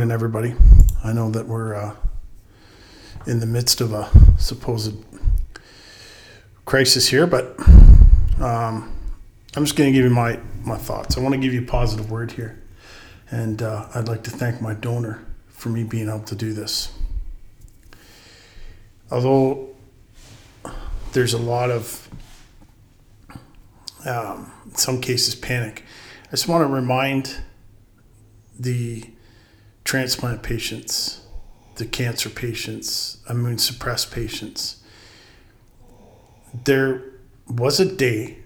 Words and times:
and 0.00 0.12
everybody. 0.12 0.54
I 1.02 1.12
know 1.12 1.28
that 1.30 1.48
we're 1.48 1.74
uh, 1.74 1.96
in 3.26 3.40
the 3.40 3.46
midst 3.46 3.80
of 3.80 3.92
a 3.92 4.08
supposed 4.38 4.94
crisis 6.64 7.08
here, 7.08 7.26
but 7.26 7.58
um, 8.38 8.94
I'm 9.56 9.64
just 9.64 9.74
going 9.74 9.92
to 9.92 9.92
give 9.92 10.04
you 10.04 10.14
my, 10.14 10.38
my 10.62 10.76
thoughts. 10.76 11.18
I 11.18 11.20
want 11.20 11.34
to 11.34 11.40
give 11.40 11.52
you 11.52 11.62
a 11.62 11.66
positive 11.66 12.12
word 12.12 12.30
here. 12.30 12.62
And 13.32 13.60
uh, 13.60 13.88
I'd 13.92 14.06
like 14.06 14.22
to 14.22 14.30
thank 14.30 14.60
my 14.60 14.72
donor 14.72 15.26
for 15.48 15.68
me 15.68 15.82
being 15.82 16.08
able 16.08 16.20
to 16.20 16.36
do 16.36 16.52
this. 16.52 16.96
Although 19.10 19.70
there's 21.10 21.34
a 21.34 21.38
lot 21.38 21.72
of, 21.72 22.08
um, 24.06 24.52
in 24.64 24.76
some 24.76 25.00
cases, 25.00 25.34
panic, 25.34 25.82
I 26.28 26.30
just 26.30 26.46
want 26.46 26.62
to 26.62 26.72
remind 26.72 27.40
the 28.60 29.02
transplant 29.88 30.42
patients, 30.42 31.22
the 31.76 31.86
cancer 31.86 32.28
patients, 32.28 33.24
immune 33.30 33.56
suppressed 33.56 34.12
patients. 34.12 34.82
There 36.52 37.04
was 37.46 37.80
a 37.80 37.86
day 37.86 38.36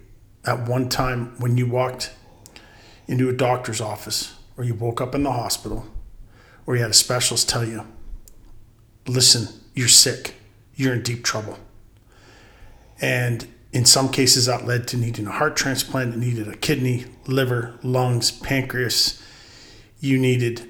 at 0.45 0.69
one 0.69 0.89
time 0.89 1.35
when 1.41 1.59
you 1.59 1.67
walked 1.67 2.13
into 3.09 3.29
a 3.29 3.33
doctor's 3.33 3.81
office 3.81 4.37
or 4.57 4.63
you 4.63 4.73
woke 4.73 5.01
up 5.01 5.17
in 5.17 5.25
the 5.25 5.33
hospital 5.33 5.85
or 6.65 6.77
you 6.77 6.83
had 6.83 6.93
a 6.93 6.95
specialist 6.95 7.49
tell 7.49 7.65
you, 7.65 7.89
listen, 9.09 9.49
you're 9.75 9.89
sick, 9.89 10.37
you're 10.77 10.95
in 10.95 11.03
deep 11.03 11.25
trouble. 11.25 11.59
And 13.01 13.49
in 13.73 13.85
some 13.85 14.11
cases, 14.11 14.47
that 14.47 14.65
led 14.65 14.87
to 14.87 14.97
needing 14.97 15.27
a 15.27 15.33
heart 15.33 15.57
transplant. 15.57 16.15
It 16.15 16.19
needed 16.19 16.47
a 16.47 16.57
kidney, 16.57 17.07
liver, 17.27 17.81
lungs, 17.83 18.31
pancreas. 18.31 19.21
You 19.99 20.19
needed 20.19 20.69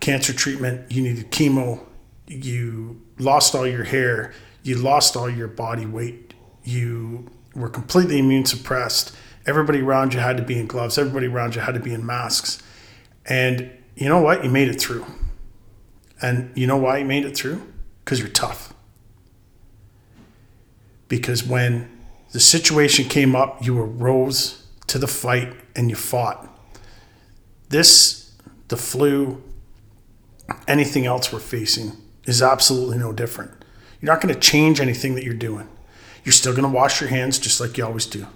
cancer 0.00 0.32
treatment, 0.32 0.90
you 0.90 1.02
needed 1.02 1.30
chemo, 1.30 1.80
you 2.26 3.02
lost 3.18 3.54
all 3.54 3.66
your 3.66 3.84
hair, 3.84 4.32
you 4.62 4.76
lost 4.76 5.16
all 5.16 5.28
your 5.28 5.48
body 5.48 5.86
weight, 5.86 6.34
you 6.64 7.30
were 7.54 7.68
completely 7.68 8.18
immune 8.18 8.44
suppressed. 8.44 9.14
Everybody 9.46 9.80
around 9.80 10.12
you 10.12 10.20
had 10.20 10.36
to 10.36 10.42
be 10.42 10.58
in 10.58 10.66
gloves, 10.66 10.98
everybody 10.98 11.26
around 11.26 11.54
you 11.54 11.60
had 11.62 11.74
to 11.74 11.80
be 11.80 11.94
in 11.94 12.04
masks. 12.04 12.62
And 13.26 13.70
you 13.96 14.08
know 14.08 14.20
what? 14.20 14.44
You 14.44 14.50
made 14.50 14.68
it 14.68 14.80
through. 14.80 15.06
And 16.20 16.56
you 16.56 16.66
know 16.66 16.76
why 16.76 16.98
you 16.98 17.04
made 17.04 17.24
it 17.24 17.36
through? 17.36 17.62
Because 18.04 18.20
you're 18.20 18.28
tough. 18.28 18.74
Because 21.08 21.42
when 21.42 21.90
the 22.32 22.40
situation 22.40 23.06
came 23.06 23.34
up, 23.34 23.64
you 23.64 23.78
arose 23.78 24.66
to 24.88 24.98
the 24.98 25.06
fight 25.06 25.54
and 25.74 25.88
you 25.90 25.96
fought. 25.96 26.46
This, 27.68 28.32
the 28.68 28.76
flu, 28.76 29.42
anything 30.66 31.06
else 31.06 31.32
we're 31.32 31.40
facing 31.40 31.92
is 32.24 32.42
absolutely 32.42 32.98
no 32.98 33.12
different. 33.12 33.52
You're 34.00 34.12
not 34.12 34.20
going 34.20 34.34
to 34.34 34.40
change 34.40 34.80
anything 34.80 35.14
that 35.14 35.24
you're 35.24 35.34
doing. 35.34 35.68
You're 36.24 36.32
still 36.32 36.52
going 36.52 36.64
to 36.64 36.68
wash 36.68 37.00
your 37.00 37.10
hands 37.10 37.38
just 37.38 37.60
like 37.60 37.78
you 37.78 37.84
always 37.84 38.06
do. 38.06 38.26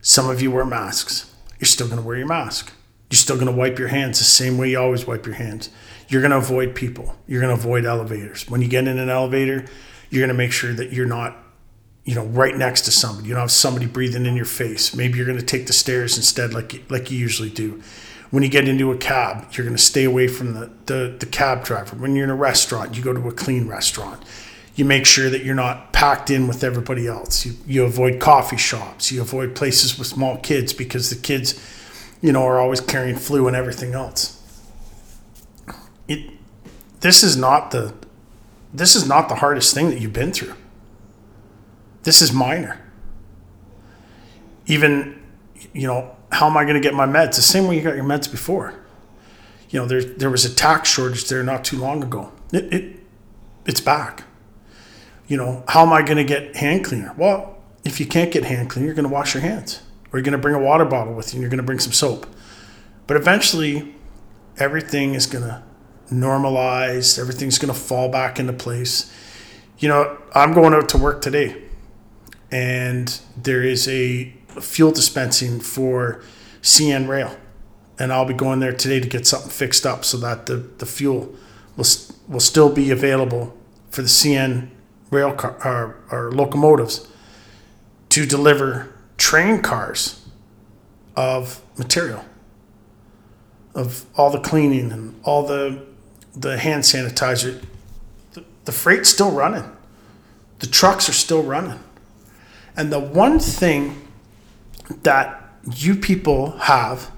Some 0.00 0.28
of 0.28 0.42
you 0.42 0.50
wear 0.50 0.64
masks. 0.64 1.34
You're 1.58 1.66
still 1.66 1.86
going 1.86 2.00
to 2.00 2.06
wear 2.06 2.16
your 2.16 2.26
mask. 2.26 2.72
You're 3.10 3.16
still 3.16 3.36
going 3.36 3.46
to 3.46 3.52
wipe 3.52 3.78
your 3.78 3.88
hands 3.88 4.18
the 4.18 4.24
same 4.24 4.58
way 4.58 4.70
you 4.70 4.78
always 4.78 5.06
wipe 5.06 5.24
your 5.24 5.36
hands. 5.36 5.70
You're 6.08 6.20
going 6.20 6.30
to 6.30 6.36
avoid 6.36 6.74
people. 6.74 7.16
You're 7.26 7.40
going 7.40 7.54
to 7.56 7.60
avoid 7.60 7.84
elevators. 7.84 8.48
When 8.48 8.60
you 8.60 8.68
get 8.68 8.86
in 8.86 8.98
an 8.98 9.08
elevator, 9.08 9.64
you're 10.10 10.20
going 10.20 10.28
to 10.28 10.34
make 10.34 10.52
sure 10.52 10.72
that 10.74 10.92
you're 10.92 11.06
not, 11.06 11.36
you 12.04 12.14
know, 12.14 12.24
right 12.26 12.56
next 12.56 12.82
to 12.82 12.90
somebody. 12.90 13.28
You 13.28 13.34
don't 13.34 13.42
have 13.42 13.50
somebody 13.50 13.86
breathing 13.86 14.26
in 14.26 14.36
your 14.36 14.44
face. 14.44 14.94
Maybe 14.94 15.16
you're 15.16 15.26
going 15.26 15.38
to 15.38 15.44
take 15.44 15.66
the 15.66 15.72
stairs 15.72 16.16
instead, 16.16 16.52
like 16.52 16.82
like 16.90 17.10
you 17.10 17.18
usually 17.18 17.50
do. 17.50 17.82
When 18.34 18.42
you 18.42 18.48
get 18.48 18.66
into 18.66 18.90
a 18.90 18.96
cab, 18.96 19.46
you're 19.52 19.64
going 19.64 19.76
to 19.76 19.82
stay 19.82 20.02
away 20.02 20.26
from 20.26 20.54
the, 20.54 20.68
the, 20.86 21.16
the 21.20 21.24
cab 21.24 21.62
driver. 21.62 21.94
When 21.94 22.16
you're 22.16 22.24
in 22.24 22.30
a 22.30 22.34
restaurant, 22.34 22.96
you 22.96 23.00
go 23.00 23.12
to 23.12 23.28
a 23.28 23.32
clean 23.32 23.68
restaurant. 23.68 24.24
You 24.74 24.84
make 24.84 25.06
sure 25.06 25.30
that 25.30 25.44
you're 25.44 25.54
not 25.54 25.92
packed 25.92 26.30
in 26.30 26.48
with 26.48 26.64
everybody 26.64 27.06
else. 27.06 27.46
You, 27.46 27.54
you 27.64 27.84
avoid 27.84 28.18
coffee 28.18 28.56
shops. 28.56 29.12
You 29.12 29.20
avoid 29.20 29.54
places 29.54 29.96
with 29.96 30.08
small 30.08 30.36
kids 30.38 30.72
because 30.72 31.10
the 31.10 31.16
kids, 31.16 31.64
you 32.20 32.32
know, 32.32 32.42
are 32.42 32.58
always 32.58 32.80
carrying 32.80 33.14
flu 33.14 33.46
and 33.46 33.54
everything 33.54 33.94
else. 33.94 34.42
It, 36.08 36.32
this 37.02 37.22
is 37.22 37.36
not 37.36 37.70
the, 37.70 37.94
this 38.72 38.96
is 38.96 39.06
not 39.06 39.28
the 39.28 39.36
hardest 39.36 39.72
thing 39.74 39.90
that 39.90 40.00
you've 40.00 40.12
been 40.12 40.32
through. 40.32 40.54
This 42.02 42.20
is 42.20 42.32
minor. 42.32 42.84
Even, 44.66 45.22
you 45.72 45.86
know, 45.86 46.13
how 46.34 46.48
am 46.48 46.56
I 46.56 46.64
going 46.64 46.74
to 46.74 46.80
get 46.80 46.94
my 46.94 47.06
meds? 47.06 47.36
The 47.36 47.42
same 47.42 47.68
way 47.68 47.76
you 47.76 47.82
got 47.82 47.94
your 47.94 48.04
meds 48.04 48.28
before. 48.28 48.74
You 49.70 49.80
know, 49.80 49.86
there 49.86 50.02
there 50.02 50.30
was 50.30 50.44
a 50.44 50.54
tac 50.54 50.84
shortage 50.84 51.28
there 51.28 51.42
not 51.44 51.64
too 51.64 51.78
long 51.78 52.02
ago. 52.02 52.32
It, 52.52 52.74
it 52.74 53.00
it's 53.66 53.80
back. 53.80 54.24
You 55.28 55.36
know, 55.36 55.64
how 55.68 55.82
am 55.86 55.92
I 55.92 56.02
going 56.02 56.18
to 56.18 56.24
get 56.24 56.56
hand 56.56 56.84
cleaner? 56.84 57.14
Well, 57.16 57.58
if 57.84 58.00
you 58.00 58.06
can't 58.06 58.32
get 58.32 58.44
hand 58.44 58.68
cleaner, 58.68 58.86
you're 58.86 58.94
going 58.94 59.08
to 59.08 59.12
wash 59.12 59.32
your 59.34 59.42
hands, 59.42 59.80
or 60.12 60.18
you're 60.18 60.24
going 60.24 60.32
to 60.32 60.38
bring 60.38 60.54
a 60.54 60.58
water 60.58 60.84
bottle 60.84 61.14
with 61.14 61.32
you, 61.32 61.38
and 61.38 61.42
you're 61.42 61.50
going 61.50 61.58
to 61.58 61.64
bring 61.64 61.78
some 61.78 61.92
soap. 61.92 62.26
But 63.06 63.16
eventually, 63.16 63.94
everything 64.58 65.14
is 65.14 65.26
going 65.26 65.44
to 65.44 65.62
normalize. 66.10 67.18
Everything's 67.18 67.58
going 67.58 67.72
to 67.72 67.78
fall 67.78 68.08
back 68.08 68.38
into 68.38 68.52
place. 68.52 69.12
You 69.78 69.88
know, 69.88 70.18
I'm 70.34 70.52
going 70.52 70.74
out 70.74 70.88
to 70.90 70.98
work 70.98 71.22
today, 71.22 71.62
and 72.50 73.18
there 73.36 73.62
is 73.62 73.88
a 73.88 74.34
fuel 74.60 74.92
dispensing 74.92 75.60
for 75.60 76.22
CN 76.62 77.08
Rail, 77.08 77.36
and 77.98 78.12
I'll 78.12 78.24
be 78.24 78.34
going 78.34 78.60
there 78.60 78.72
today 78.72 79.00
to 79.00 79.08
get 79.08 79.26
something 79.26 79.50
fixed 79.50 79.86
up 79.86 80.04
so 80.04 80.16
that 80.18 80.46
the, 80.46 80.56
the 80.56 80.86
fuel 80.86 81.34
will 81.76 81.86
will 82.28 82.40
still 82.40 82.72
be 82.72 82.90
available 82.90 83.56
for 83.90 84.02
the 84.02 84.08
CN 84.08 84.68
rail 85.10 85.32
car 85.32 85.56
or, 85.64 85.96
or 86.10 86.32
locomotives 86.32 87.06
to 88.08 88.26
deliver 88.26 88.92
train 89.16 89.60
cars 89.60 90.26
of 91.16 91.62
material 91.78 92.24
of 93.74 94.06
all 94.16 94.30
the 94.30 94.40
cleaning 94.40 94.90
and 94.92 95.20
all 95.24 95.46
the 95.46 95.84
the 96.34 96.58
hand 96.58 96.82
sanitizer. 96.82 97.64
The, 98.32 98.44
the 98.64 98.72
freight's 98.72 99.08
still 99.08 99.30
running. 99.30 99.64
The 100.58 100.66
trucks 100.66 101.08
are 101.08 101.12
still 101.12 101.42
running. 101.42 101.78
And 102.76 102.92
the 102.92 102.98
one 102.98 103.38
thing 103.38 104.03
that 104.88 105.58
you 105.72 105.94
people 105.94 106.52
have 106.58 107.10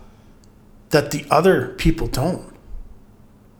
that 0.90 1.10
the 1.10 1.26
other 1.30 1.68
people 1.74 2.06
don't. 2.06 2.54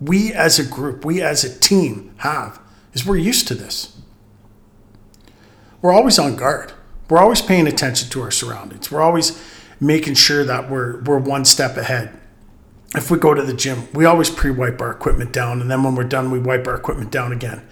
We 0.01 0.33
as 0.33 0.59
a 0.59 0.65
group, 0.65 1.05
we 1.05 1.23
as 1.23 1.45
a 1.45 1.59
team 1.59 2.15
have, 2.19 2.61
is 2.93 3.07
we're 3.07 3.17
used 3.17 3.49
to 3.49 3.55
this. 3.55 3.97
We're 5.83 5.93
always 5.93 6.19
on 6.19 6.37
guard. 6.37 6.73
We're 7.09 7.19
always 7.19 7.41
paying 7.41 7.67
attention 7.67 8.11
to 8.11 8.23
our 8.23 8.31
surroundings. 8.31 8.91
We're 8.91 9.03
always 9.03 9.41
making 9.81 10.15
sure 10.15 10.45
that 10.45 10.71
we're 10.71 11.01
we're 11.03 11.19
one 11.19 11.45
step 11.45 11.77
ahead. 11.77 12.19
If 12.95 13.11
we 13.11 13.19
go 13.19 13.35
to 13.35 13.43
the 13.43 13.55
gym, 13.55 13.89
we 13.93 14.05
always 14.05 14.31
pre-wipe 14.31 14.81
our 14.81 14.91
equipment 14.91 15.33
down, 15.33 15.61
and 15.61 15.71
then 15.71 15.83
when 15.83 15.95
we're 15.95 16.05
done, 16.05 16.31
we 16.31 16.39
wipe 16.39 16.67
our 16.67 16.77
equipment 16.77 17.11
down 17.11 17.33
again. 17.33 17.67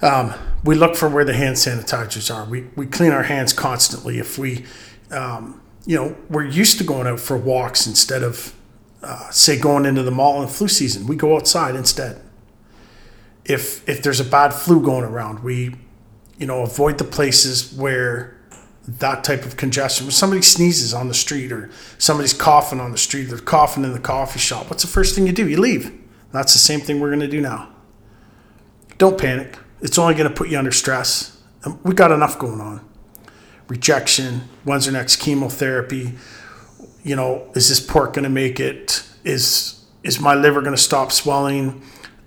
Um, 0.00 0.34
we 0.64 0.74
look 0.74 0.96
for 0.96 1.08
where 1.08 1.24
the 1.24 1.34
hand 1.34 1.56
sanitizers 1.56 2.34
are. 2.34 2.44
We 2.44 2.68
we 2.76 2.86
clean 2.86 3.12
our 3.12 3.24
hands 3.24 3.52
constantly. 3.52 4.18
If 4.18 4.38
we 4.38 4.64
um, 5.12 5.60
you 5.84 5.96
know, 5.96 6.16
we're 6.30 6.46
used 6.46 6.78
to 6.78 6.84
going 6.84 7.06
out 7.06 7.20
for 7.20 7.36
walks 7.36 7.86
instead 7.86 8.22
of, 8.22 8.54
uh, 9.02 9.30
say, 9.30 9.58
going 9.58 9.84
into 9.84 10.02
the 10.02 10.10
mall 10.10 10.42
in 10.42 10.48
flu 10.48 10.68
season. 10.68 11.06
We 11.06 11.16
go 11.16 11.36
outside 11.36 11.74
instead. 11.74 12.20
If 13.44 13.88
if 13.88 14.02
there's 14.02 14.20
a 14.20 14.24
bad 14.24 14.50
flu 14.50 14.82
going 14.82 15.04
around, 15.04 15.40
we, 15.40 15.74
you 16.38 16.46
know, 16.46 16.62
avoid 16.62 16.98
the 16.98 17.04
places 17.04 17.72
where 17.72 18.36
that 18.86 19.24
type 19.24 19.44
of 19.44 19.56
congestion. 19.56 20.06
When 20.06 20.12
somebody 20.12 20.42
sneezes 20.42 20.94
on 20.94 21.08
the 21.08 21.14
street 21.14 21.52
or 21.52 21.70
somebody's 21.98 22.32
coughing 22.32 22.80
on 22.80 22.92
the 22.92 22.98
street, 22.98 23.24
they're 23.24 23.38
coughing 23.38 23.84
in 23.84 23.92
the 23.92 24.00
coffee 24.00 24.38
shop. 24.38 24.70
What's 24.70 24.82
the 24.82 24.88
first 24.88 25.14
thing 25.14 25.26
you 25.26 25.32
do? 25.32 25.48
You 25.48 25.58
leave. 25.58 25.98
That's 26.32 26.52
the 26.52 26.58
same 26.58 26.80
thing 26.80 26.98
we're 26.98 27.10
going 27.10 27.20
to 27.20 27.28
do 27.28 27.40
now. 27.40 27.72
Don't 28.98 29.18
panic. 29.18 29.58
It's 29.80 29.98
only 29.98 30.14
going 30.14 30.28
to 30.28 30.34
put 30.34 30.48
you 30.48 30.58
under 30.58 30.72
stress. 30.72 31.40
We 31.82 31.94
got 31.94 32.10
enough 32.10 32.38
going 32.38 32.60
on 32.60 32.84
rejection, 33.72 34.42
when's 34.64 34.84
their 34.84 34.92
next 34.92 35.16
chemotherapy, 35.16 36.12
you 37.02 37.16
know, 37.16 37.50
is 37.54 37.70
this 37.70 37.80
port 37.80 38.12
going 38.12 38.24
to 38.24 38.30
make 38.30 38.60
it? 38.60 39.02
Is 39.24 39.82
is 40.02 40.20
my 40.20 40.34
liver 40.34 40.60
going 40.60 40.76
to 40.76 40.82
stop 40.82 41.10
swelling? 41.10 41.80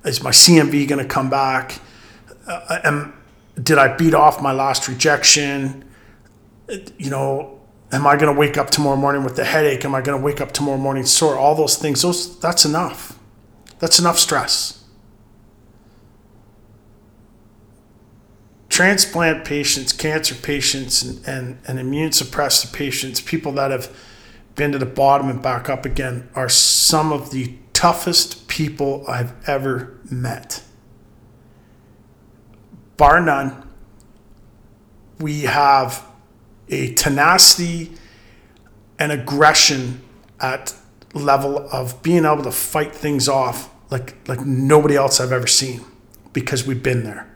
Is 0.03 0.24
my 0.24 0.31
CMV 0.31 0.88
going 0.88 1.03
to 1.07 1.13
come 1.18 1.30
back? 1.30 1.80
Uh, 2.47 2.80
am, 2.83 3.13
did 3.62 3.77
I 3.77 3.95
beat 3.95 4.15
off 4.15 4.42
my 4.42 4.53
last 4.53 4.88
rejection? 4.88 5.86
You 6.97 7.12
know, 7.12 7.59
am 7.92 8.07
I 8.07 8.15
going 8.15 8.33
to 8.33 8.39
wake 8.39 8.57
up 8.57 8.71
tomorrow 8.71 8.95
morning 8.95 9.24
with 9.24 9.38
a 9.38 9.44
headache? 9.44 9.86
Am 9.86 9.94
I 9.94 10.01
going 10.01 10.18
to 10.18 10.25
wake 10.25 10.42
up 10.42 10.51
tomorrow 10.51 10.80
morning 10.80 11.06
sore? 11.06 11.38
All 11.38 11.53
those 11.53 11.77
things, 11.77 12.01
those 12.01 12.39
that's 12.39 12.65
enough. 12.65 13.19
That's 13.77 14.00
enough 14.00 14.18
stress. 14.18 14.83
Transplant 18.75 19.45
patients, 19.45 19.94
cancer 19.94 20.36
patients, 20.36 21.01
and, 21.01 21.25
and, 21.25 21.57
and 21.66 21.80
immune 21.80 22.12
suppressed 22.12 22.74
patients, 22.74 23.22
people 23.22 23.54
that 23.54 23.72
have 23.72 23.89
been 24.56 24.74
to 24.74 24.77
the 24.77 24.86
bottom 24.86 25.30
and 25.30 25.42
back 25.42 25.69
up 25.69 25.86
again, 25.86 26.27
are 26.36 26.50
some 26.50 27.13
of 27.13 27.31
the 27.31 27.56
toughest 27.72 28.50
people 28.50 29.06
I've 29.07 29.31
ever 29.48 29.98
met. 30.12 30.62
Bar 32.98 33.22
none, 33.22 33.66
we 35.21 35.44
have 35.44 36.06
a 36.68 36.94
tenacity 36.95 37.94
and 39.00 39.10
aggression 39.10 40.01
at 40.42 40.75
level 41.13 41.66
of 41.71 42.04
being 42.04 42.25
able 42.25 42.44
to 42.44 42.51
fight 42.51 42.94
things 42.94 43.30
off 43.30 43.69
like 43.89 44.16
like 44.28 44.45
nobody 44.45 44.98
else 44.98 45.21
I've 45.21 45.31
ever 45.31 45.48
seen 45.48 45.80
because 46.33 46.68
we've 46.68 46.83
been 46.83 47.06
there. 47.06 47.35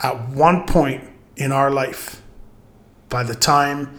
At 0.00 0.28
one 0.28 0.66
point 0.66 1.04
in 1.36 1.52
our 1.52 1.70
life, 1.70 2.22
by 3.08 3.22
the 3.22 3.34
time 3.34 3.98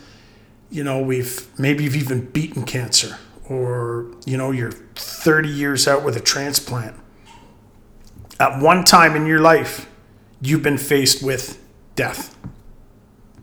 you 0.70 0.84
know 0.84 1.00
we've 1.02 1.48
maybe 1.60 1.84
you've 1.84 1.96
even 1.96 2.26
beaten 2.32 2.64
cancer 2.64 3.18
or 3.48 4.08
you 4.26 4.38
know 4.38 4.52
you're 4.52 4.72
30 4.72 5.50
years 5.50 5.88
out 5.88 6.04
with 6.04 6.16
a 6.16 6.20
transplant. 6.20 6.96
At 8.40 8.62
one 8.62 8.84
time 8.84 9.16
in 9.16 9.26
your 9.26 9.40
life, 9.40 9.90
you've 10.42 10.64
been 10.64 10.78
faced 10.78 11.24
with 11.24 11.62
death. 11.96 12.38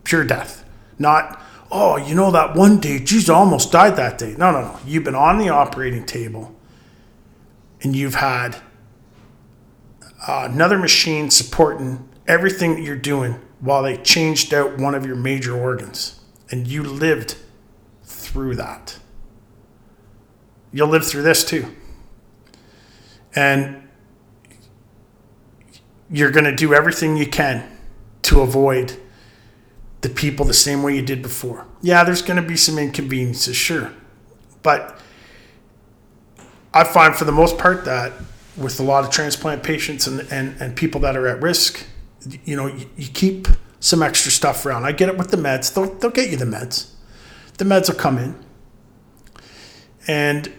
Pure 0.03 0.25
death. 0.25 0.63
Not 0.99 1.41
oh, 1.73 1.97
you 1.97 2.13
know 2.13 2.29
that 2.31 2.55
one 2.55 2.79
day, 2.79 2.99
Jesus 2.99 3.29
almost 3.29 3.71
died 3.71 3.95
that 3.95 4.19
day. 4.19 4.35
No, 4.37 4.51
no, 4.51 4.61
no. 4.61 4.79
You've 4.85 5.03
been 5.03 5.15
on 5.15 5.39
the 5.39 5.49
operating 5.49 6.05
table 6.05 6.55
and 7.81 7.95
you've 7.95 8.15
had 8.15 8.57
uh, 10.25 10.47
another 10.49 10.77
machine 10.77 11.31
supporting 11.31 12.07
everything 12.27 12.75
that 12.75 12.81
you're 12.81 12.95
doing 12.95 13.39
while 13.59 13.83
they 13.83 13.97
changed 13.97 14.53
out 14.53 14.77
one 14.77 14.95
of 14.95 15.05
your 15.05 15.15
major 15.15 15.57
organs. 15.57 16.19
And 16.51 16.67
you 16.67 16.83
lived 16.83 17.37
through 18.03 18.55
that. 18.57 18.97
You'll 20.71 20.89
live 20.89 21.05
through 21.05 21.23
this 21.23 21.43
too. 21.43 21.67
And 23.35 23.87
you're 26.09 26.31
going 26.31 26.45
to 26.45 26.55
do 26.55 26.73
everything 26.73 27.17
you 27.17 27.27
can 27.27 27.77
to 28.23 28.41
avoid 28.41 28.97
the 30.01 30.09
people 30.09 30.45
the 30.45 30.53
same 30.53 30.83
way 30.83 30.95
you 30.95 31.01
did 31.01 31.21
before. 31.21 31.65
Yeah, 31.81 32.03
there's 32.03 32.21
going 32.21 32.41
to 32.41 32.47
be 32.47 32.57
some 32.57 32.77
inconveniences, 32.77 33.55
sure. 33.55 33.93
But 34.61 34.99
I 36.73 36.83
find 36.83 37.15
for 37.15 37.25
the 37.25 37.31
most 37.31 37.57
part 37.57 37.85
that 37.85 38.13
with 38.57 38.79
a 38.79 38.83
lot 38.83 39.03
of 39.03 39.09
transplant 39.11 39.63
patients 39.63 40.05
and, 40.05 40.21
and, 40.31 40.59
and 40.61 40.75
people 40.75 41.01
that 41.01 41.15
are 41.15 41.27
at 41.27 41.41
risk, 41.41 41.85
you 42.45 42.55
know, 42.55 42.67
you, 42.67 42.87
you 42.97 43.07
keep 43.07 43.47
some 43.79 44.01
extra 44.01 44.31
stuff 44.31 44.65
around. 44.65 44.85
I 44.85 44.91
get 44.91 45.09
it 45.09 45.17
with 45.17 45.31
the 45.31 45.37
meds. 45.37 45.73
They'll, 45.73 45.93
they'll 45.95 46.11
get 46.11 46.29
you 46.29 46.37
the 46.37 46.45
meds. 46.45 46.91
The 47.57 47.65
meds 47.65 47.89
will 47.89 47.99
come 47.99 48.17
in. 48.17 48.35
And, 50.07 50.51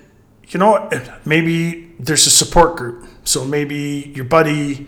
you 0.49 0.61
know, 0.61 0.91
maybe 1.25 1.93
there's 1.99 2.27
a 2.27 2.31
support 2.31 2.77
group. 2.77 3.09
So 3.25 3.45
maybe 3.45 4.13
your 4.15 4.25
buddy 4.25 4.87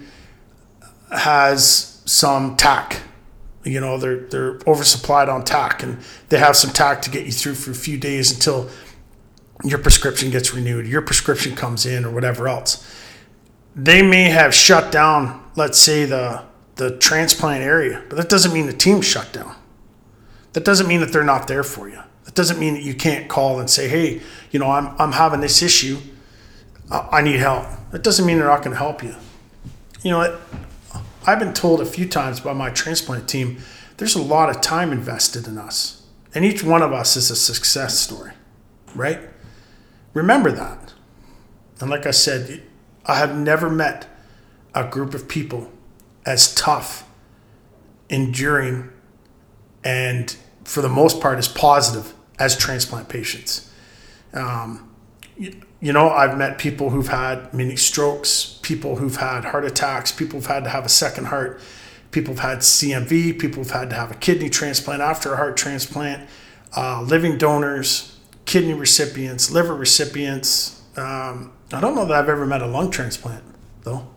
has 1.11 2.03
some 2.05 2.57
tac 2.57 3.03
you 3.67 3.81
know 3.81 3.99
they're 3.99 4.21
they're 4.29 4.59
oversupplied 4.61 5.29
on 5.29 5.45
tac 5.45 5.83
and 5.83 5.99
they 6.29 6.39
have 6.39 6.57
some 6.57 6.71
tac 6.71 7.03
to 7.03 7.11
get 7.11 7.27
you 7.27 7.33
through 7.33 7.55
for 7.55 7.73
a 7.73 7.75
few 7.75 7.99
days 7.99 8.33
until 8.33 8.69
your 9.65 9.79
prescription 9.79 10.31
gets 10.31 10.55
renewed 10.55 10.87
your 10.87 11.03
prescription 11.03 11.55
comes 11.55 11.85
in 11.85 12.05
or 12.05 12.11
whatever 12.11 12.49
else 12.49 12.87
they 13.75 14.03
may 14.03 14.25
have 14.25 14.55
shut 14.55 14.93
down 14.93 15.43
let's 15.57 15.79
say 15.79 16.05
the 16.05 16.43
the 16.77 16.97
transplant 16.99 17.63
area 17.63 18.03
but 18.09 18.17
that 18.17 18.29
doesn't 18.29 18.53
mean 18.53 18.67
the 18.67 18.73
team's 18.73 19.05
shut 19.05 19.33
down 19.33 19.55
that 20.53 20.65
doesn't 20.65 20.87
mean 20.87 21.01
that 21.01 21.13
they're 21.13 21.25
not 21.25 21.49
there 21.49 21.65
for 21.65 21.89
you 21.89 22.01
that 22.25 22.35
doesn't 22.35 22.59
mean 22.59 22.75
that 22.75 22.83
you 22.83 22.95
can't 22.95 23.29
call 23.29 23.59
and 23.61 23.69
say 23.69 23.89
hey 23.89 24.21
you 24.51 24.59
know 24.59 24.71
i'm, 24.71 24.95
I'm 24.99 25.13
having 25.13 25.41
this 25.41 25.63
issue 25.63 25.99
i 26.91 27.21
need 27.21 27.41
help 27.41 27.67
that 27.91 28.03
doesn't 28.03 28.25
mean 28.25 28.39
they're 28.39 28.47
not 28.47 28.63
going 28.63 28.73
to 28.73 28.79
help 28.79 29.03
you 29.03 29.15
you 30.03 30.11
know 30.11 30.19
what 30.19 30.41
I've 31.27 31.41
been 31.41 31.55
told 31.55 31.81
a 31.81 31.85
few 31.85 32.09
times 32.09 32.39
by 32.39 32.53
my 32.53 32.71
transplant 32.71 33.29
team 33.29 33.59
there's 33.97 34.15
a 34.15 34.23
lot 34.23 34.51
of 34.51 34.61
time 34.61 34.93
invested 34.93 35.47
in 35.47 35.59
us. 35.59 36.03
And 36.35 36.45
each 36.45 36.63
one 36.63 36.83
of 36.83 36.93
us 36.93 37.17
is 37.17 37.31
a 37.31 37.37
success 37.37 37.99
story, 37.99 38.33
right? 38.95 39.21
Remember 40.13 40.53
that. 40.53 40.93
And 41.81 41.91
like 41.91 42.07
I 42.07 42.11
said, 42.11 42.63
I 43.07 43.17
have 43.17 43.37
never 43.37 43.71
met 43.71 44.07
a 44.75 44.87
group 44.87 45.15
of 45.15 45.29
people 45.29 45.73
as 46.27 46.55
tough, 46.55 47.09
enduring, 48.11 48.91
and 49.85 50.37
for 50.65 50.83
the 50.83 50.89
most 50.89 51.21
part 51.21 51.39
as 51.39 51.49
positive 51.49 52.13
as 52.39 52.59
transplant 52.59 53.09
patients. 53.09 53.71
Um, 54.35 54.95
you 55.39 55.93
know, 55.93 56.11
I've 56.11 56.37
met 56.37 56.59
people 56.59 56.91
who've 56.91 57.09
had 57.09 57.53
mini 57.55 57.77
strokes, 57.77 58.59
people 58.63 58.97
who've 58.97 59.17
had 59.17 59.45
heart 59.45 59.65
attacks, 59.65 60.11
people 60.11 60.41
who've 60.41 60.49
had 60.49 60.65
to 60.65 60.71
have 60.71 60.85
a 60.85 60.89
second 60.89 61.27
heart, 61.27 61.61
people 62.11 62.35
who've 62.35 62.43
had 62.43 62.59
CMV, 62.59 63.39
people 63.39 63.63
who've 63.63 63.71
had 63.71 63.91
to 63.91 63.97
have 63.97 64.11
a 64.11 64.15
kidney 64.15 64.51
transplant 64.51 65.01
after 65.01 65.35
a 65.35 65.37
heart 65.37 65.57
transplant, 65.57 66.29
uh, 66.77 67.03
living 67.03 67.39
donors, 67.39 68.19
kidney 68.47 68.75
recipients, 68.75 69.51
liver 69.51 69.75
recipients. 69.75 70.83
Um, 70.97 71.53
I 71.73 71.81
don't 71.81 71.95
know 71.95 72.07
that 72.07 72.17
I've 72.17 72.29
ever 72.29 72.47
met 72.47 72.63
a 72.63 72.67
lung 72.67 72.91
transplant, 72.91 73.45
though. 73.83 74.09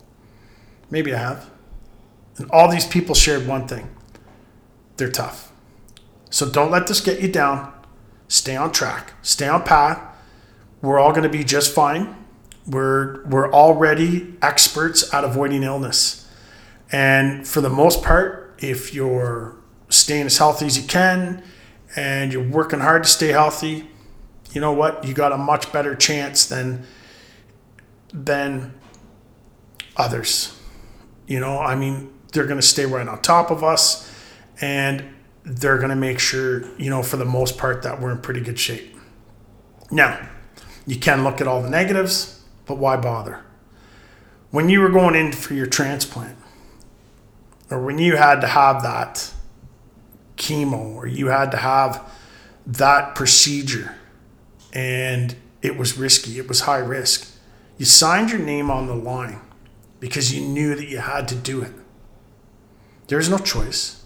Maybe 0.89 1.13
I 1.13 1.17
have. 1.17 1.49
And 2.39 2.49
all 2.51 2.69
these 2.69 2.87
people 2.87 3.13
shared 3.13 3.47
one 3.47 3.67
thing 3.67 3.89
they're 4.97 5.11
tough. 5.11 5.51
So 6.29 6.49
don't 6.49 6.71
let 6.71 6.87
this 6.87 6.99
get 7.01 7.21
you 7.21 7.31
down. 7.31 7.73
Stay 8.27 8.55
on 8.55 8.71
track, 8.71 9.13
stay 9.21 9.47
on 9.47 9.63
path 9.63 10.09
we're 10.81 10.99
all 10.99 11.11
going 11.11 11.23
to 11.23 11.29
be 11.29 11.43
just 11.43 11.73
fine. 11.73 12.15
We're 12.65 13.25
we're 13.25 13.51
already 13.51 14.35
experts 14.41 15.13
at 15.13 15.23
avoiding 15.23 15.63
illness. 15.63 16.27
And 16.91 17.47
for 17.47 17.61
the 17.61 17.69
most 17.69 18.03
part, 18.03 18.57
if 18.59 18.93
you're 18.93 19.55
staying 19.89 20.25
as 20.25 20.37
healthy 20.37 20.65
as 20.67 20.77
you 20.77 20.87
can 20.87 21.43
and 21.95 22.31
you're 22.31 22.47
working 22.47 22.79
hard 22.79 23.03
to 23.03 23.09
stay 23.09 23.29
healthy, 23.29 23.89
you 24.51 24.61
know 24.61 24.71
what? 24.71 25.03
You 25.03 25.13
got 25.13 25.31
a 25.31 25.37
much 25.37 25.71
better 25.71 25.95
chance 25.95 26.45
than 26.45 26.85
than 28.13 28.73
others. 29.97 30.57
You 31.27 31.39
know, 31.39 31.59
I 31.59 31.75
mean, 31.75 32.11
they're 32.31 32.45
going 32.45 32.59
to 32.59 32.65
stay 32.65 32.85
right 32.85 33.07
on 33.07 33.21
top 33.21 33.51
of 33.51 33.63
us 33.63 34.09
and 34.61 35.03
they're 35.43 35.77
going 35.77 35.89
to 35.89 35.95
make 35.95 36.19
sure, 36.19 36.63
you 36.77 36.89
know, 36.89 37.01
for 37.01 37.17
the 37.17 37.25
most 37.25 37.57
part 37.57 37.83
that 37.83 37.99
we're 37.99 38.11
in 38.11 38.19
pretty 38.19 38.41
good 38.41 38.59
shape. 38.59 38.95
Now, 39.91 40.29
you 40.85 40.97
can 40.97 41.23
look 41.23 41.41
at 41.41 41.47
all 41.47 41.61
the 41.61 41.69
negatives, 41.69 42.43
but 42.65 42.77
why 42.77 42.97
bother? 42.97 43.43
When 44.51 44.69
you 44.69 44.81
were 44.81 44.89
going 44.89 45.15
in 45.15 45.31
for 45.31 45.53
your 45.53 45.65
transplant, 45.65 46.37
or 47.71 47.83
when 47.83 47.97
you 47.97 48.15
had 48.15 48.41
to 48.41 48.47
have 48.47 48.83
that 48.83 49.31
chemo, 50.37 50.95
or 50.95 51.07
you 51.07 51.27
had 51.27 51.51
to 51.51 51.57
have 51.57 52.11
that 52.65 53.15
procedure, 53.15 53.95
and 54.73 55.35
it 55.61 55.77
was 55.77 55.97
risky, 55.97 56.37
it 56.37 56.47
was 56.47 56.61
high 56.61 56.77
risk, 56.77 57.31
you 57.77 57.85
signed 57.85 58.31
your 58.31 58.39
name 58.39 58.69
on 58.69 58.87
the 58.87 58.95
line 58.95 59.39
because 59.99 60.33
you 60.33 60.41
knew 60.41 60.75
that 60.75 60.87
you 60.87 60.97
had 60.97 61.27
to 61.27 61.35
do 61.35 61.61
it. 61.61 61.71
There's 63.09 63.29
no 63.29 63.37
choice. 63.37 64.03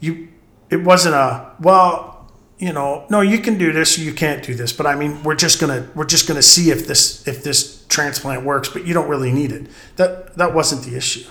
You, 0.00 0.28
it 0.70 0.82
wasn't 0.82 1.14
a 1.14 1.52
well 1.60 2.18
you 2.58 2.72
know, 2.72 3.06
no, 3.08 3.20
you 3.20 3.38
can 3.38 3.56
do 3.56 3.72
this, 3.72 3.98
you 3.98 4.12
can't 4.12 4.42
do 4.42 4.54
this. 4.54 4.72
But 4.72 4.86
I 4.86 4.96
mean, 4.96 5.22
we're 5.22 5.36
just 5.36 5.60
gonna 5.60 5.88
we're 5.94 6.04
just 6.04 6.26
gonna 6.26 6.42
see 6.42 6.70
if 6.70 6.86
this 6.86 7.26
if 7.28 7.44
this 7.44 7.86
transplant 7.88 8.44
works, 8.44 8.68
but 8.68 8.86
you 8.86 8.94
don't 8.94 9.08
really 9.08 9.30
need 9.30 9.52
it. 9.52 9.68
That 9.96 10.36
that 10.36 10.54
wasn't 10.54 10.84
the 10.84 10.96
issue. 10.96 11.28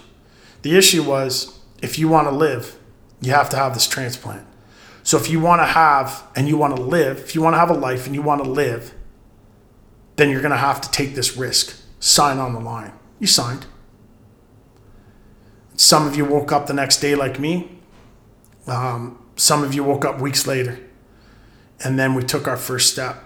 The 0.61 0.77
issue 0.77 1.03
was 1.03 1.59
if 1.81 1.99
you 1.99 2.07
want 2.07 2.27
to 2.27 2.31
live, 2.31 2.77
you 3.21 3.31
have 3.33 3.49
to 3.49 3.57
have 3.57 3.73
this 3.73 3.87
transplant. 3.87 4.45
So 5.03 5.17
if 5.17 5.29
you 5.29 5.39
want 5.39 5.61
to 5.61 5.65
have 5.65 6.23
and 6.35 6.47
you 6.47 6.57
want 6.57 6.75
to 6.75 6.81
live, 6.81 7.19
if 7.19 7.35
you 7.35 7.41
want 7.41 7.55
to 7.55 7.59
have 7.59 7.69
a 7.69 7.77
life 7.77 8.05
and 8.05 8.15
you 8.15 8.21
want 8.21 8.43
to 8.43 8.49
live, 8.49 8.93
then 10.15 10.29
you're 10.29 10.41
gonna 10.41 10.57
have 10.57 10.79
to 10.81 10.91
take 10.91 11.13
this 11.13 11.35
risk. 11.35 11.81
Sign 11.99 12.37
on 12.37 12.53
the 12.53 12.59
line. 12.59 12.93
You 13.19 13.27
signed. 13.27 13.65
Some 15.77 16.05
of 16.05 16.17
you 16.17 16.25
woke 16.25 16.51
up 16.51 16.67
the 16.67 16.73
next 16.73 16.99
day 16.99 17.15
like 17.15 17.39
me. 17.39 17.79
Um, 18.67 19.23
some 19.37 19.63
of 19.63 19.73
you 19.73 19.85
woke 19.85 20.03
up 20.03 20.19
weeks 20.19 20.45
later. 20.45 20.77
And 21.81 21.97
then 21.97 22.13
we 22.13 22.23
took 22.23 22.47
our 22.47 22.57
first 22.57 22.91
step 22.91 23.23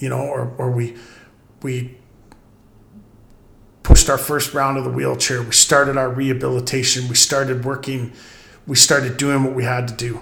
you 0.00 0.08
know 0.08 0.20
or, 0.20 0.52
or 0.58 0.70
we 0.70 0.96
we 1.62 1.96
pushed 3.82 4.08
our 4.08 4.18
first 4.18 4.54
round 4.54 4.78
of 4.78 4.84
the 4.84 4.90
wheelchair. 4.90 5.42
We 5.42 5.52
started 5.52 5.96
our 5.96 6.08
rehabilitation. 6.08 7.08
We 7.08 7.16
started 7.16 7.64
working. 7.64 8.12
We 8.66 8.76
started 8.76 9.16
doing 9.16 9.44
what 9.44 9.54
we 9.54 9.64
had 9.64 9.88
to 9.88 9.94
do 9.94 10.20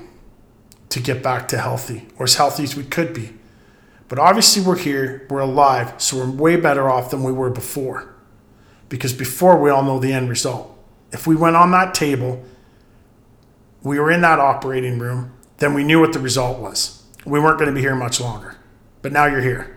to 0.89 1.01
get 1.01 1.23
back 1.23 1.49
to 1.49 1.59
healthy 1.59 2.09
or 2.19 2.25
as 2.25 2.35
healthy 2.35 2.65
as 2.65 2.75
we 2.75 2.83
could 2.83 3.13
be. 3.13 3.35
But 4.09 4.19
obviously 4.19 4.63
we're 4.63 4.79
here 4.79 5.27
we're 5.31 5.41
alive 5.41 5.95
so 5.99 6.17
we're 6.17 6.31
way 6.31 6.57
better 6.57 6.89
off 6.89 7.11
than 7.11 7.23
we 7.23 7.33
were 7.33 7.51
before. 7.51 8.15
Because 8.89 9.13
before 9.13 9.59
we 9.59 9.71
all 9.71 9.83
know 9.83 9.99
the 9.99 10.13
end 10.13 10.29
result 10.29 10.78
if 11.13 11.27
we 11.27 11.35
went 11.35 11.57
on 11.57 11.71
that 11.71 11.95
table 11.95 12.45
we 13.83 13.99
were 13.99 14.11
in 14.11 14.21
that 14.21 14.39
operating 14.39 14.99
room 14.99 15.33
then 15.59 15.75
we 15.75 15.85
knew 15.85 16.01
what 16.01 16.13
the 16.13 16.19
result 16.19 16.59
was 16.59 16.99
we 17.29 17.39
weren't 17.41 17.59
going 17.59 17.69
to 17.69 17.75
be 17.75 17.81
here 17.81 17.95
much 17.95 18.21
longer. 18.21 18.57
But 19.03 19.13
now 19.13 19.27
you're 19.27 19.43
here. 19.43 19.77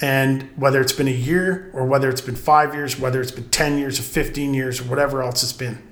And 0.00 0.50
whether 0.56 0.80
it's 0.80 0.92
been 0.92 1.08
a 1.08 1.12
year 1.12 1.70
or 1.74 1.84
whether 1.84 2.08
it's 2.08 2.20
been 2.20 2.36
five 2.36 2.74
years, 2.74 2.98
whether 2.98 3.20
it's 3.20 3.32
been 3.32 3.50
10 3.50 3.78
years 3.78 3.98
or 3.98 4.02
15 4.02 4.54
years 4.54 4.80
or 4.80 4.84
whatever 4.84 5.22
else 5.22 5.42
it's 5.42 5.52
been, 5.52 5.82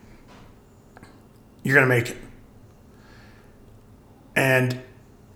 you're 1.63 1.75
going 1.75 1.89
to 1.89 1.95
make 1.95 2.11
it. 2.11 2.17
And 4.35 4.81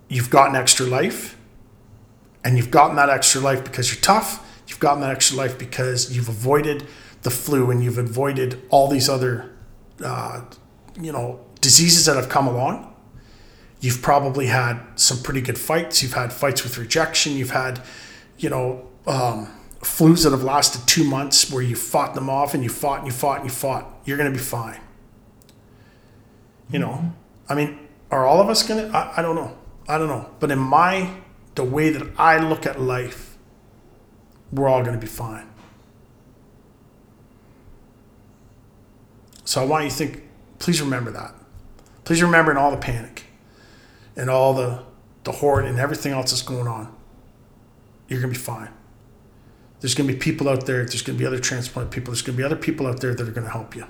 you've 0.08 0.30
gotten 0.30 0.56
extra 0.56 0.86
life. 0.86 1.36
And 2.44 2.56
you've 2.56 2.70
gotten 2.70 2.96
that 2.96 3.10
extra 3.10 3.40
life 3.40 3.62
because 3.62 3.92
you're 3.92 4.00
tough. 4.00 4.62
You've 4.66 4.80
gotten 4.80 5.00
that 5.02 5.10
extra 5.10 5.36
life 5.36 5.58
because 5.58 6.14
you've 6.14 6.28
avoided 6.28 6.86
the 7.22 7.30
flu 7.30 7.70
and 7.70 7.82
you've 7.82 7.98
avoided 7.98 8.60
all 8.68 8.88
these 8.88 9.08
other, 9.08 9.50
uh, 10.04 10.42
you 11.00 11.12
know, 11.12 11.40
diseases 11.60 12.06
that 12.06 12.16
have 12.16 12.28
come 12.28 12.46
along. 12.46 12.94
You've 13.80 14.02
probably 14.02 14.46
had 14.46 14.80
some 14.96 15.22
pretty 15.22 15.40
good 15.40 15.58
fights. 15.58 16.02
You've 16.02 16.12
had 16.12 16.32
fights 16.32 16.62
with 16.62 16.78
rejection. 16.78 17.32
You've 17.32 17.50
had, 17.50 17.82
you 18.38 18.48
know, 18.48 18.88
um, 19.06 19.48
flus 19.80 20.22
that 20.22 20.30
have 20.30 20.44
lasted 20.44 20.86
two 20.86 21.04
months 21.04 21.50
where 21.50 21.62
you 21.62 21.74
fought 21.74 22.14
them 22.14 22.30
off 22.30 22.54
and 22.54 22.62
you 22.62 22.70
fought 22.70 22.98
and 22.98 23.06
you 23.06 23.12
fought 23.12 23.40
and 23.40 23.48
you 23.48 23.54
fought. 23.54 24.00
You're 24.04 24.16
going 24.16 24.30
to 24.32 24.36
be 24.36 24.42
fine. 24.42 24.80
You 26.70 26.78
know, 26.78 27.12
I 27.48 27.54
mean, 27.54 27.88
are 28.10 28.24
all 28.24 28.40
of 28.40 28.48
us 28.48 28.62
going 28.62 28.90
to? 28.90 29.12
I 29.16 29.20
don't 29.22 29.34
know. 29.34 29.56
I 29.88 29.98
don't 29.98 30.08
know. 30.08 30.30
But 30.38 30.50
in 30.50 30.58
my, 30.58 31.10
the 31.54 31.64
way 31.64 31.90
that 31.90 32.06
I 32.16 32.38
look 32.38 32.66
at 32.66 32.80
life, 32.80 33.36
we're 34.52 34.68
all 34.68 34.82
going 34.82 34.94
to 34.94 35.00
be 35.00 35.06
fine. 35.06 35.48
So 39.52 39.60
I 39.60 39.66
want 39.66 39.84
you 39.84 39.90
to 39.90 39.96
think, 39.96 40.22
please 40.60 40.80
remember 40.80 41.10
that. 41.10 41.34
Please 42.04 42.22
remember 42.22 42.52
in 42.52 42.56
all 42.56 42.70
the 42.70 42.78
panic 42.78 43.24
and 44.16 44.30
all 44.30 44.54
the, 44.54 44.82
the 45.24 45.32
horde 45.32 45.66
and 45.66 45.78
everything 45.78 46.10
else 46.10 46.30
that's 46.30 46.40
going 46.40 46.66
on, 46.66 46.90
you're 48.08 48.18
going 48.22 48.32
to 48.32 48.40
be 48.40 48.42
fine. 48.42 48.70
There's 49.80 49.94
going 49.94 50.08
to 50.08 50.14
be 50.14 50.18
people 50.18 50.48
out 50.48 50.64
there, 50.64 50.86
there's 50.86 51.02
going 51.02 51.18
to 51.18 51.22
be 51.22 51.26
other 51.26 51.38
transplant 51.38 51.90
people, 51.90 52.12
there's 52.12 52.22
going 52.22 52.34
to 52.34 52.38
be 52.38 52.44
other 52.44 52.56
people 52.56 52.86
out 52.86 53.02
there 53.02 53.14
that 53.14 53.28
are 53.28 53.30
going 53.30 53.44
to 53.44 53.52
help 53.52 53.76
you. 53.76 53.84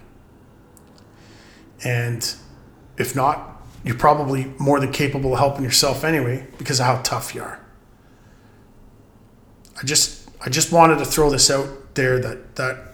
And 1.84 2.34
if 2.98 3.14
not, 3.14 3.62
you're 3.84 3.94
probably 3.94 4.52
more 4.58 4.80
than 4.80 4.90
capable 4.90 5.34
of 5.34 5.38
helping 5.38 5.62
yourself 5.62 6.02
anyway 6.02 6.44
because 6.58 6.80
of 6.80 6.86
how 6.86 7.02
tough 7.02 7.36
you 7.36 7.42
are. 7.42 7.64
I 9.80 9.84
just 9.84 10.28
I 10.44 10.48
just 10.48 10.72
wanted 10.72 10.98
to 10.98 11.04
throw 11.04 11.30
this 11.30 11.52
out 11.52 11.94
there 11.94 12.18
that 12.18 12.56
that 12.56 12.91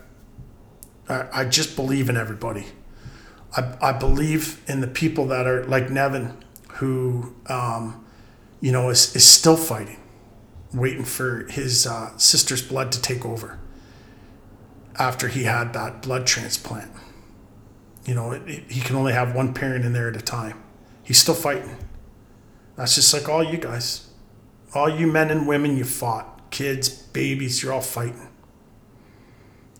I, 1.08 1.28
I 1.32 1.44
just 1.44 1.76
believe 1.76 2.08
in 2.08 2.16
everybody. 2.16 2.66
I, 3.56 3.76
I 3.80 3.92
believe 3.92 4.62
in 4.68 4.80
the 4.80 4.86
people 4.86 5.26
that 5.28 5.46
are 5.46 5.64
like 5.64 5.90
Nevin, 5.90 6.36
who 6.74 7.34
um, 7.46 8.04
you 8.60 8.72
know 8.72 8.90
is, 8.90 9.14
is 9.16 9.24
still 9.24 9.56
fighting, 9.56 9.98
waiting 10.72 11.04
for 11.04 11.46
his 11.50 11.86
uh, 11.86 12.16
sister's 12.18 12.62
blood 12.62 12.92
to 12.92 13.00
take 13.00 13.24
over 13.24 13.58
after 14.98 15.28
he 15.28 15.44
had 15.44 15.72
that 15.72 16.02
blood 16.02 16.26
transplant. 16.26 16.90
You 18.04 18.14
know, 18.14 18.32
it, 18.32 18.42
it, 18.46 18.70
he 18.70 18.80
can 18.80 18.96
only 18.96 19.12
have 19.12 19.34
one 19.34 19.54
parent 19.54 19.84
in 19.84 19.92
there 19.92 20.08
at 20.08 20.16
a 20.16 20.20
time. 20.20 20.62
He's 21.02 21.18
still 21.18 21.34
fighting. 21.34 21.76
That's 22.76 22.94
just 22.94 23.12
like 23.14 23.28
all 23.28 23.42
you 23.42 23.58
guys. 23.58 24.08
All 24.74 24.88
you 24.88 25.06
men 25.06 25.30
and 25.30 25.48
women 25.48 25.76
you 25.76 25.84
fought, 25.84 26.50
kids, 26.50 26.88
babies, 26.88 27.62
you're 27.62 27.72
all 27.72 27.80
fighting. 27.80 28.28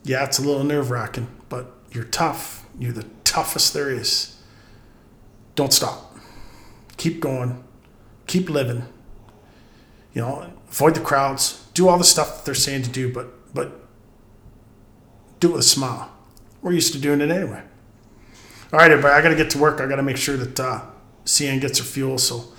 Yeah, 0.05 0.25
it's 0.25 0.38
a 0.38 0.43
little 0.43 0.64
nerve 0.64 0.90
wracking, 0.90 1.28
but 1.49 1.73
you're 1.93 2.05
tough. 2.05 2.67
You're 2.78 2.93
the 2.93 3.07
toughest 3.25 3.75
there 3.75 3.90
is. 3.90 4.40
Don't 5.55 5.73
stop. 5.73 6.17
Keep 6.97 7.21
going. 7.21 7.64
Keep 8.26 8.49
living. 8.50 8.85
You 10.14 10.23
know, 10.23 10.52
avoid 10.69 10.95
the 10.95 11.00
crowds. 11.00 11.67
Do 11.75 11.88
all 11.88 11.99
the 11.99 12.05
stuff 12.05 12.37
that 12.37 12.45
they're 12.45 12.55
saying 12.55 12.83
to 12.83 12.90
do, 12.90 13.12
but 13.12 13.55
but 13.55 13.81
do 15.40 15.50
it 15.50 15.52
with 15.52 15.61
a 15.61 15.69
smile. 15.69 16.11
We're 16.62 16.73
used 16.73 16.93
to 16.93 16.99
doing 16.99 17.21
it 17.21 17.31
anyway. 17.31 17.62
All 18.73 18.78
right, 18.78 18.90
everybody, 18.90 19.14
I 19.14 19.23
got 19.23 19.31
to 19.31 19.37
get 19.37 19.50
to 19.50 19.59
work. 19.59 19.81
I 19.81 19.87
got 19.87 19.97
to 19.97 20.02
make 20.02 20.17
sure 20.17 20.37
that 20.37 20.61
uh, 20.61 20.83
CN 21.25 21.61
gets 21.61 21.78
her 21.78 21.85
fuel 21.85 22.19
so 22.19 22.52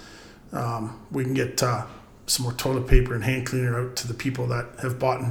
um, 0.53 1.05
we 1.11 1.23
can 1.23 1.33
get 1.33 1.61
uh, 1.61 1.85
some 2.25 2.43
more 2.43 2.53
toilet 2.53 2.87
paper 2.87 3.13
and 3.13 3.23
hand 3.23 3.45
cleaner 3.45 3.79
out 3.79 3.95
to 3.97 4.07
the 4.07 4.13
people 4.13 4.47
that 4.47 4.67
have 4.81 4.97
bought 4.97 5.21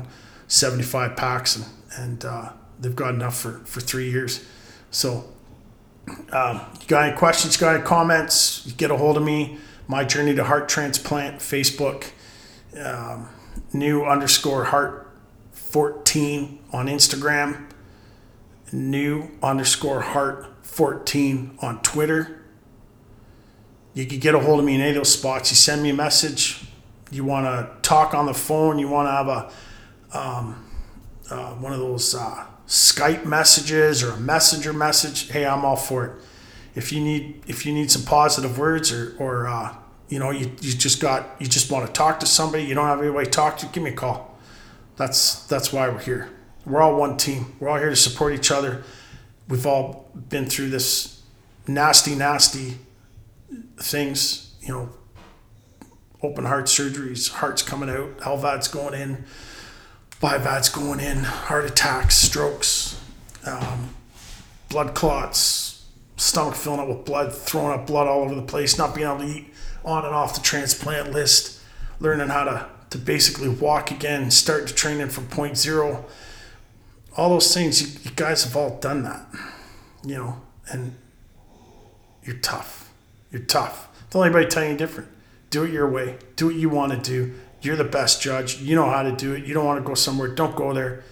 75 0.48 1.16
packs 1.16 1.56
and, 1.56 1.66
and 1.96 2.24
uh, 2.24 2.50
they've 2.80 2.96
got 2.96 3.14
enough 3.14 3.38
for, 3.38 3.60
for 3.60 3.80
three 3.80 4.10
years. 4.10 4.44
So, 4.90 5.24
um, 6.32 6.60
you 6.80 6.86
got 6.86 7.08
any 7.08 7.16
questions, 7.16 7.56
got 7.56 7.76
any 7.76 7.84
comments, 7.84 8.72
get 8.72 8.90
a 8.90 8.96
hold 8.96 9.16
of 9.16 9.22
me. 9.22 9.58
My 9.86 10.04
Journey 10.04 10.34
to 10.34 10.44
Heart 10.44 10.68
Transplant, 10.68 11.38
Facebook, 11.38 12.10
um, 12.82 13.28
new 13.72 14.04
underscore 14.04 14.64
heart 14.64 15.10
14 15.52 16.58
on 16.72 16.86
Instagram, 16.86 17.68
new 18.72 19.30
underscore 19.42 20.00
heart 20.00 20.46
14 20.62 21.58
on 21.60 21.80
Twitter. 21.82 22.42
You 23.94 24.06
can 24.06 24.18
get 24.18 24.34
a 24.34 24.40
hold 24.40 24.60
of 24.60 24.64
me 24.64 24.74
in 24.74 24.80
any 24.80 24.90
of 24.90 24.96
those 24.96 25.12
spots. 25.12 25.50
You 25.50 25.56
send 25.56 25.82
me 25.82 25.90
a 25.90 25.94
message. 25.94 26.64
You 27.10 27.24
want 27.24 27.46
to 27.46 27.70
talk 27.82 28.14
on 28.14 28.26
the 28.26 28.34
phone. 28.34 28.78
You 28.78 28.88
want 28.88 29.08
to 29.08 29.12
have 29.12 29.28
a 29.28 29.50
um, 30.12 30.64
uh, 31.30 31.52
one 31.54 31.72
of 31.72 31.78
those 31.78 32.14
uh, 32.14 32.46
Skype 32.66 33.24
messages 33.24 34.02
or 34.02 34.12
a 34.12 34.20
messenger 34.20 34.72
message. 34.72 35.30
Hey, 35.30 35.46
I'm 35.46 35.64
all 35.64 35.76
for 35.76 36.06
it. 36.06 36.12
If 36.74 36.92
you 36.92 37.00
need 37.00 37.42
if 37.46 37.66
you 37.66 37.72
need 37.72 37.90
some 37.90 38.02
positive 38.02 38.58
words 38.58 38.92
or 38.92 39.16
or 39.18 39.48
uh, 39.48 39.74
you 40.08 40.18
know 40.18 40.30
you, 40.30 40.52
you 40.60 40.72
just 40.72 41.00
got 41.00 41.36
you 41.40 41.46
just 41.46 41.70
want 41.70 41.86
to 41.86 41.92
talk 41.92 42.20
to 42.20 42.26
somebody 42.26 42.64
you 42.64 42.74
don't 42.74 42.86
have 42.86 43.00
anybody 43.00 43.24
to 43.24 43.30
talk 43.30 43.58
to 43.58 43.66
give 43.66 43.82
me 43.82 43.90
a 43.90 43.94
call. 43.94 44.38
That's 44.96 45.46
that's 45.46 45.72
why 45.72 45.88
we're 45.88 46.00
here. 46.00 46.30
We're 46.64 46.82
all 46.82 46.96
one 46.96 47.16
team. 47.16 47.56
We're 47.58 47.68
all 47.68 47.78
here 47.78 47.90
to 47.90 47.96
support 47.96 48.34
each 48.34 48.50
other 48.50 48.84
we've 49.48 49.66
all 49.66 50.10
been 50.28 50.46
through 50.46 50.68
this 50.70 51.22
nasty, 51.66 52.14
nasty 52.14 52.78
things, 53.78 54.54
you 54.60 54.68
know, 54.68 54.90
open 56.22 56.44
heart 56.44 56.66
surgeries, 56.66 57.30
hearts 57.30 57.62
coming 57.62 57.88
out, 57.88 58.18
LVADs 58.18 58.72
going 58.72 58.94
in, 58.94 59.24
BiVADs 60.20 60.74
going 60.74 61.00
in, 61.00 61.24
heart 61.24 61.64
attacks, 61.64 62.16
strokes, 62.16 63.00
um, 63.46 63.94
blood 64.68 64.94
clots, 64.94 65.86
stomach 66.16 66.54
filling 66.54 66.80
up 66.80 66.88
with 66.88 67.04
blood, 67.04 67.32
throwing 67.32 67.78
up 67.78 67.86
blood 67.86 68.08
all 68.08 68.22
over 68.22 68.34
the 68.34 68.42
place, 68.42 68.76
not 68.76 68.94
being 68.94 69.06
able 69.06 69.18
to 69.18 69.26
eat 69.26 69.54
on 69.84 70.04
and 70.04 70.14
off 70.14 70.34
the 70.34 70.40
transplant 70.40 71.12
list, 71.12 71.60
learning 72.00 72.28
how 72.28 72.44
to, 72.44 72.66
to 72.90 72.98
basically 72.98 73.48
walk 73.48 73.90
again, 73.90 74.30
start 74.30 74.66
to 74.66 74.74
training 74.74 75.08
from 75.08 75.26
point 75.28 75.56
zero 75.56 76.04
all 77.18 77.30
those 77.30 77.52
things, 77.52 77.82
you, 77.82 78.00
you 78.04 78.10
guys 78.14 78.44
have 78.44 78.56
all 78.56 78.78
done 78.78 79.02
that, 79.02 79.26
you 80.04 80.14
know, 80.14 80.40
and 80.70 80.96
you're 82.22 82.36
tough. 82.36 82.90
You're 83.32 83.42
tough. 83.42 83.88
Don't 84.10 84.22
let 84.22 84.28
anybody 84.28 84.46
tell 84.46 84.64
you 84.64 84.76
different. 84.76 85.10
Do 85.50 85.64
it 85.64 85.72
your 85.72 85.90
way. 85.90 86.16
Do 86.36 86.46
what 86.46 86.54
you 86.54 86.68
want 86.68 86.92
to 86.92 86.98
do. 86.98 87.34
You're 87.60 87.76
the 87.76 87.84
best 87.84 88.22
judge. 88.22 88.60
You 88.60 88.76
know 88.76 88.88
how 88.88 89.02
to 89.02 89.12
do 89.12 89.34
it. 89.34 89.44
You 89.44 89.54
don't 89.54 89.64
want 89.64 89.82
to 89.82 89.86
go 89.86 89.94
somewhere. 89.94 90.28
Don't 90.28 90.54
go 90.54 90.72
there. 90.72 91.02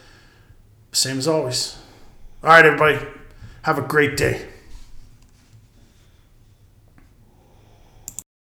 Same 0.93 1.19
as 1.19 1.29
always. 1.29 1.79
All 2.43 2.51
right, 2.51 2.65
everybody. 2.65 3.05
Have 3.63 3.79
a 3.79 3.83
great 3.83 4.17
day. 4.17 4.47